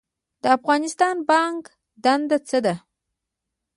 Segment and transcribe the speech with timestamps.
[0.41, 1.63] د افغانستان بانک
[2.03, 2.75] دنده څه ده؟